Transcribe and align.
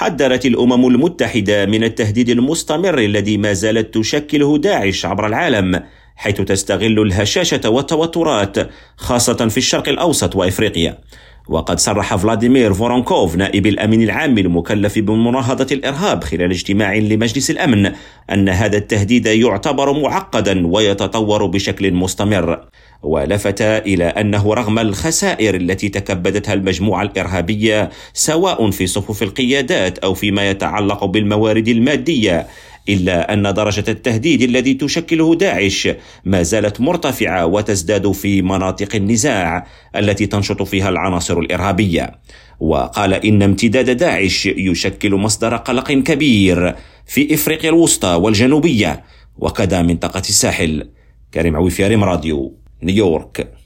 حذرت 0.00 0.46
الأمم 0.46 0.86
المتحدة 0.86 1.66
من 1.66 1.84
التهديد 1.84 2.28
المستمر 2.28 2.98
الذي 2.98 3.36
ما 3.36 3.52
زالت 3.52 3.98
تشكله 3.98 4.58
داعش 4.58 5.06
عبر 5.06 5.26
العالم 5.26 5.82
حيث 6.16 6.40
تستغل 6.40 7.02
الهشاشة 7.02 7.70
والتوترات 7.70 8.56
خاصة 8.96 9.48
في 9.48 9.56
الشرق 9.56 9.88
الأوسط 9.88 10.36
وإفريقيا. 10.36 10.98
وقد 11.50 11.80
صرح 11.80 12.16
فلاديمير 12.16 12.74
فورونكوف 12.74 13.36
نائب 13.36 13.66
الأمين 13.66 14.02
العام 14.02 14.38
المكلف 14.38 14.98
بمناهضة 14.98 15.66
الإرهاب 15.72 16.24
خلال 16.24 16.50
اجتماع 16.50 16.94
لمجلس 16.94 17.50
الأمن 17.50 17.92
أن 18.32 18.48
هذا 18.48 18.76
التهديد 18.76 19.26
يعتبر 19.26 20.00
معقدا 20.00 20.66
ويتطور 20.66 21.46
بشكل 21.46 21.92
مستمر. 21.92 22.60
ولفت 23.02 23.62
إلى 23.62 24.04
أنه 24.04 24.54
رغم 24.54 24.78
الخسائر 24.78 25.54
التي 25.54 25.88
تكبدتها 25.88 26.54
المجموعة 26.54 27.02
الإرهابية 27.02 27.90
سواء 28.12 28.70
في 28.70 28.86
صفوف 28.86 29.22
القيادات 29.22 29.98
أو 29.98 30.14
فيما 30.14 30.50
يتعلق 30.50 31.04
بالموارد 31.04 31.68
المادية 31.68 32.46
إلا 32.88 33.32
أن 33.32 33.54
درجة 33.54 33.84
التهديد 33.88 34.42
الذي 34.42 34.74
تشكله 34.74 35.34
داعش 35.34 35.88
ما 36.24 36.42
زالت 36.42 36.80
مرتفعة 36.80 37.46
وتزداد 37.46 38.12
في 38.12 38.42
مناطق 38.42 38.96
النزاع 38.96 39.66
التي 39.96 40.26
تنشط 40.26 40.62
فيها 40.62 40.88
العناصر 40.88 41.38
الإرهابية. 41.38 42.18
وقال 42.60 43.14
إن 43.14 43.42
امتداد 43.42 43.90
داعش 43.90 44.46
يشكل 44.46 45.14
مصدر 45.14 45.56
قلق 45.56 45.92
كبير 45.92 46.74
في 47.06 47.34
إفريقيا 47.34 47.70
الوسطى 47.70 48.08
والجنوبية 48.08 49.04
وكذا 49.36 49.82
منطقة 49.82 50.20
الساحل. 50.20 50.88
كريم 51.34 51.56
عويفي 51.56 51.86
راديو 51.86 52.54
نيويورك. 52.82 53.60